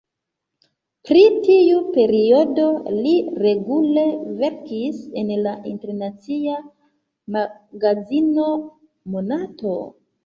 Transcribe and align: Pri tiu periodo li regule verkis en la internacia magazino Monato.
Pri 1.07 1.19
tiu 1.47 1.81
periodo 1.97 2.63
li 3.03 3.11
regule 3.45 4.05
verkis 4.39 5.03
en 5.23 5.29
la 5.49 5.53
internacia 5.73 6.57
magazino 7.37 8.49
Monato. 9.17 9.79